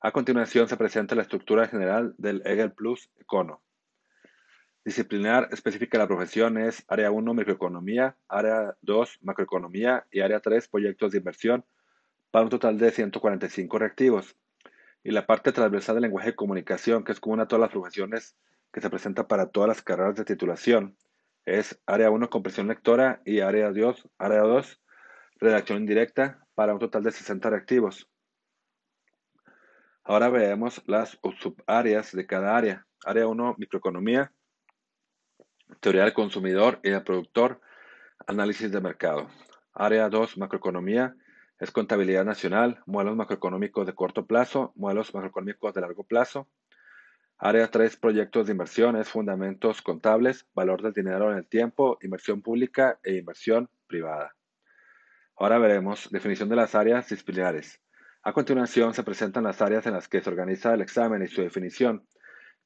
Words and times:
A 0.00 0.12
continuación 0.12 0.68
se 0.68 0.76
presenta 0.76 1.14
la 1.14 1.22
estructura 1.22 1.66
general 1.66 2.14
del 2.18 2.42
EGEL 2.44 2.72
Plus 2.72 3.10
Econo. 3.18 3.62
Disciplinar 4.84 5.48
específica 5.52 5.96
de 5.96 6.04
la 6.04 6.08
profesión 6.08 6.58
es 6.58 6.84
Área 6.88 7.10
1 7.10 7.34
Microeconomía, 7.34 8.16
Área 8.28 8.76
2 8.82 9.18
Macroeconomía 9.22 10.06
y 10.10 10.20
Área 10.20 10.40
3 10.40 10.68
Proyectos 10.68 11.12
de 11.12 11.18
inversión 11.18 11.64
para 12.30 12.44
un 12.44 12.50
total 12.50 12.78
de 12.78 12.90
145 12.90 13.78
reactivos. 13.78 14.36
Y 15.02 15.12
la 15.12 15.26
parte 15.26 15.52
transversal 15.52 15.96
del 15.96 16.02
lenguaje 16.02 16.30
y 16.30 16.34
comunicación, 16.34 17.04
que 17.04 17.12
es 17.12 17.20
común 17.20 17.40
a 17.40 17.48
todas 17.48 17.60
las 17.62 17.70
profesiones 17.70 18.36
que 18.70 18.82
se 18.82 18.90
presenta 18.90 19.26
para 19.26 19.48
todas 19.48 19.68
las 19.68 19.82
carreras 19.82 20.14
de 20.14 20.24
titulación, 20.24 20.96
es 21.44 21.80
área 21.86 22.10
1 22.10 22.30
compresión 22.30 22.68
lectora 22.68 23.22
y 23.24 23.40
área 23.40 23.70
2, 23.72 24.08
área 24.18 24.40
2 24.40 24.80
redacción 25.40 25.78
indirecta 25.78 26.46
para 26.54 26.74
un 26.74 26.78
total 26.78 27.02
de 27.02 27.12
60 27.12 27.50
reactivos. 27.50 28.08
Ahora 30.04 30.28
veremos 30.28 30.82
las 30.86 31.18
subáreas 31.38 32.12
de 32.12 32.26
cada 32.26 32.56
área. 32.56 32.86
Área 33.04 33.26
1, 33.26 33.54
microeconomía, 33.58 34.32
teoría 35.80 36.04
del 36.04 36.12
consumidor 36.12 36.80
y 36.82 36.90
del 36.90 37.02
productor, 37.02 37.60
análisis 38.26 38.70
de 38.70 38.80
mercado. 38.80 39.28
Área 39.72 40.08
2, 40.08 40.36
macroeconomía, 40.36 41.16
es 41.58 41.70
contabilidad 41.70 42.24
nacional, 42.24 42.82
modelos 42.86 43.16
macroeconómicos 43.16 43.86
de 43.86 43.94
corto 43.94 44.26
plazo, 44.26 44.72
modelos 44.76 45.14
macroeconómicos 45.14 45.74
de 45.74 45.80
largo 45.80 46.04
plazo. 46.04 46.48
Área 47.42 47.70
3, 47.70 47.96
proyectos 47.96 48.46
de 48.46 48.52
inversiones, 48.52 49.08
fundamentos 49.08 49.80
contables, 49.80 50.46
valor 50.52 50.82
del 50.82 50.92
dinero 50.92 51.32
en 51.32 51.38
el 51.38 51.46
tiempo, 51.46 51.96
inversión 52.02 52.42
pública 52.42 53.00
e 53.02 53.14
inversión 53.14 53.70
privada. 53.86 54.36
Ahora 55.36 55.56
veremos 55.56 56.10
definición 56.10 56.50
de 56.50 56.56
las 56.56 56.74
áreas 56.74 57.08
disciplinares. 57.08 57.80
A 58.22 58.34
continuación 58.34 58.92
se 58.92 59.04
presentan 59.04 59.44
las 59.44 59.62
áreas 59.62 59.86
en 59.86 59.94
las 59.94 60.06
que 60.06 60.20
se 60.20 60.28
organiza 60.28 60.74
el 60.74 60.82
examen 60.82 61.22
y 61.22 61.28
su 61.28 61.40
definición. 61.40 62.06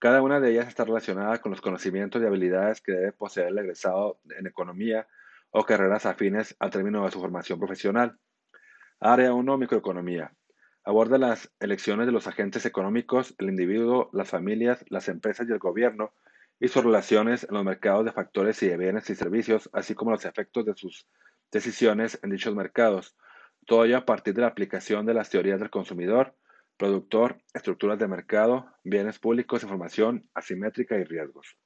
Cada 0.01 0.21
una 0.23 0.41
de 0.41 0.51
ellas 0.51 0.67
está 0.67 0.85
relacionada 0.85 1.41
con 1.41 1.53
los 1.53 1.61
conocimientos 1.61 2.21
y 2.21 2.27
habilidades 2.27 2.81
que 2.81 2.91
debe 2.91 3.13
poseer 3.13 3.51
el 3.51 3.59
egresado 3.59 4.19
en 4.37 4.49
economía 4.49 5.07
o 5.51 5.63
carreras 5.65 6.05
afines 6.05 6.57
al 6.59 6.71
término 6.71 7.05
de 7.05 7.13
su 7.13 7.21
formación 7.21 7.61
profesional. 7.61 8.19
Área 8.99 9.35
1, 9.35 9.57
microeconomía. 9.57 10.35
Aborda 10.87 11.17
las 11.17 11.51
elecciones 11.61 12.05
de 12.05 12.13
los 12.13 12.27
agentes 12.27 12.67
económicos, 12.67 13.35
el 13.39 13.49
individuo, 13.49 14.11
las 14.13 14.29
familias, 14.29 14.85
las 14.91 15.09
empresas 15.09 15.49
y 15.49 15.53
el 15.53 15.59
gobierno, 15.59 16.13
y 16.61 16.69
sus 16.69 16.85
relaciones 16.85 17.45
en 17.45 17.55
los 17.55 17.65
mercados 17.65 18.05
de 18.05 18.13
factores 18.13 18.63
y 18.63 18.69
de 18.69 18.77
bienes 18.77 19.09
y 19.09 19.15
servicios, 19.15 19.71
así 19.73 19.95
como 19.95 20.11
los 20.11 20.27
efectos 20.27 20.67
de 20.67 20.75
sus 20.75 21.09
decisiones 21.51 22.19
en 22.23 22.31
dichos 22.31 22.55
mercados. 22.55 23.17
Todo 23.67 23.87
ello 23.87 23.97
a 23.97 24.05
partir 24.05 24.35
de 24.35 24.43
la 24.43 24.49
aplicación 24.49 25.07
de 25.07 25.15
las 25.15 25.31
teorías 25.31 25.59
del 25.59 25.71
consumidor, 25.71 26.37
productor, 26.77 27.39
estructuras 27.55 27.99
de 27.99 28.07
mercado, 28.07 28.67
bienes 28.85 29.19
públicos, 29.19 29.63
información 29.63 30.29
asimétrica 30.35 30.97
y 30.97 31.05
riesgos. 31.05 31.57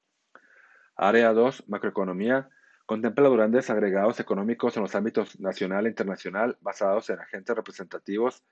Área 0.95 1.33
2, 1.33 1.65
macroeconomía, 1.69 2.51
contempla 2.87 3.25
los 3.25 3.37
grandes 3.37 3.69
agregados 3.69 4.21
económicos 4.21 4.77
en 4.77 4.83
los 4.83 4.95
ámbitos 4.95 5.41
nacional 5.41 5.87
e 5.87 5.91
internacional 5.91 6.57
basados 6.61 7.11
en 7.11 7.19
agentes 7.19 7.57
representativos 7.57 8.45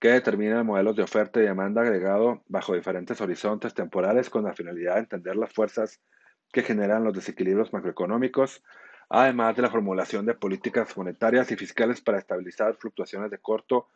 que 0.00 0.08
determinan 0.08 0.66
modelos 0.66 0.96
de 0.96 1.02
oferta 1.02 1.40
y 1.40 1.44
demanda 1.44 1.82
agregado 1.82 2.42
bajo 2.48 2.74
diferentes 2.74 3.20
horizontes 3.20 3.74
temporales 3.74 4.30
con 4.30 4.44
la 4.44 4.54
finalidad 4.54 4.94
de 4.94 5.00
entender 5.00 5.36
las 5.36 5.52
fuerzas 5.52 6.00
que 6.50 6.62
generan 6.62 7.04
los 7.04 7.14
desequilibrios 7.14 7.72
macroeconómicos, 7.72 8.64
además 9.10 9.54
de 9.56 9.62
la 9.62 9.70
formulación 9.70 10.24
de 10.24 10.34
políticas 10.34 10.96
monetarias 10.96 11.52
y 11.52 11.56
fiscales 11.56 12.00
para 12.00 12.18
estabilizar 12.18 12.76
fluctuaciones 12.76 13.30
de 13.30 13.38
corto 13.38 13.88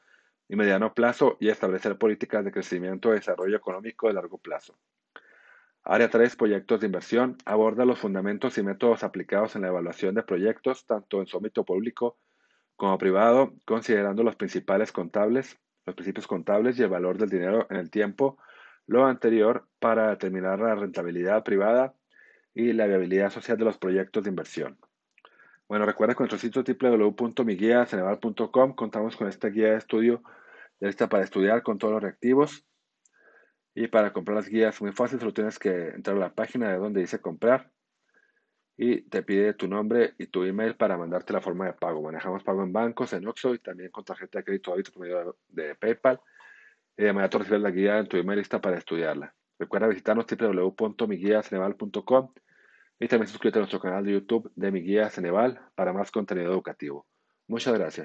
y 0.47 0.57
mediano 0.57 0.93
plazo 0.93 1.39
y 1.41 1.49
establecer 1.49 1.97
políticas 1.97 2.45
de 2.45 2.53
crecimiento 2.53 3.11
y 3.11 3.15
desarrollo 3.15 3.57
económico 3.57 4.07
de 4.07 4.13
largo 4.13 4.37
plazo. 4.37 4.77
Área 5.85 6.11
3, 6.11 6.37
proyectos 6.37 6.81
de 6.81 6.87
inversión, 6.87 7.39
aborda 7.47 7.87
los 7.87 7.99
fundamentos 7.99 8.59
y 8.59 8.63
métodos 8.63 9.05
aplicados 9.05 9.57
en 9.57 9.63
la 9.63 9.69
evaluación 9.69 10.15
de 10.15 10.23
proyectos, 10.23 10.85
tanto 10.87 11.21
en 11.21 11.27
su 11.27 11.39
ámbito 11.39 11.65
público 11.65 12.19
como 12.77 12.99
privado, 12.99 13.55
considerando 13.65 14.23
los 14.23 14.37
principales 14.37 14.93
contables, 14.93 15.59
los 15.87 15.95
principios 15.95 16.27
contables 16.27 16.79
y 16.79 16.83
el 16.83 16.89
valor 16.89 17.19
del 17.19 17.31
dinero 17.31 17.67
en 17.71 17.77
el 17.77 17.91
tiempo, 17.91 18.39
lo 18.87 19.07
anterior 19.07 19.67
para 19.79 20.11
determinar 20.11 20.59
la 20.61 20.75
rentabilidad 20.75 21.45
privada 21.45 21.95
y 22.55 22.73
la 22.73 22.87
viabilidad 22.87 23.31
social 23.31 23.59
de 23.59 23.65
los 23.65 23.79
proyectos 23.79 24.25
de 24.25 24.31
inversión. 24.31 24.79
Bueno, 25.69 25.87
recuerda 25.87 26.15
que 26.15 26.23
en 26.23 26.29
nuestro 26.29 26.39
sitio 26.39 26.63
www.miguiaceneval.com 26.63 28.75
contamos 28.75 29.17
con 29.17 29.29
esta 29.29 29.49
guía 29.49 29.71
de 29.71 29.79
estudio 29.79 30.23
lista 30.81 31.09
para 31.09 31.25
estudiar 31.25 31.63
con 31.63 31.79
todos 31.79 31.95
los 31.95 32.03
reactivos. 32.03 32.67
Y 33.75 33.89
para 33.89 34.13
comprar 34.13 34.37
las 34.37 34.49
guías 34.49 34.81
muy 34.81 34.93
fácil, 34.93 35.19
solo 35.19 35.33
tienes 35.33 35.59
que 35.59 35.89
entrar 35.89 36.17
a 36.17 36.21
la 36.21 36.35
página 36.35 36.71
de 36.71 36.79
donde 36.79 37.01
dice 37.01 37.21
comprar 37.21 37.73
y 38.77 39.03
te 39.03 39.23
pide 39.23 39.55
tu 39.55 39.69
nombre 39.69 40.15
y 40.19 40.27
tu 40.27 40.43
email 40.45 40.77
para 40.77 40.99
mandarte 40.99 41.33
la 41.33 41.41
forma 41.41 41.67
de 41.67 41.75
pago. 41.75 42.03
Manejamos 42.03 42.43
pago 42.43 42.63
en 42.63 42.73
bancos, 42.73 43.13
en 43.13 43.27
Oxxo 43.27 43.55
y 43.55 43.61
también 43.61 43.91
con 43.91 44.05
tarjeta 44.05 44.39
de 44.39 44.45
crédito 44.45 44.75
por 44.93 45.03
medio 45.03 45.37
de 45.49 45.75
PayPal. 45.77 46.21
Y 46.97 47.05
de 47.05 47.11
inmediato 47.11 47.39
recibes 47.39 47.61
la 47.61 47.71
guía 47.71 47.99
en 47.99 48.09
tu 48.09 48.17
email 48.17 48.39
lista 48.39 48.61
para 48.61 48.79
estudiarla. 48.79 49.35
Recuerda 49.59 49.87
visitarnos 49.87 50.27
www.miguiaceneval.com 50.27 52.33
y 52.99 53.09
también 53.09 53.29
suscríbete 53.29 53.59
a 53.59 53.63
nuestro 53.63 53.81
canal 53.81 54.05
de 54.05 54.13
YouTube 54.13 54.51
de 54.55 54.71
Mi 54.71 54.83
Ceneval 55.11 55.61
para 55.75 55.93
más 55.93 56.11
contenido 56.11 56.53
educativo. 56.53 57.07
Muchas 57.47 57.75
gracias. 57.75 58.03